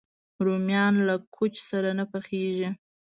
[0.45, 2.69] رومیان له کوچ سره نه پخېږي